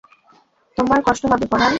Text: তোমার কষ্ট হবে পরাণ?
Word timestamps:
তোমার 0.77 0.99
কষ্ট 1.07 1.23
হবে 1.25 1.45
পরাণ? 1.45 1.69